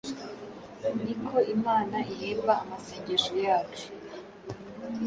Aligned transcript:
niko 1.03 1.35
Imana 1.55 1.97
ihemba 2.11 2.53
amasengesho 2.63 3.33
yacu. 3.47 3.85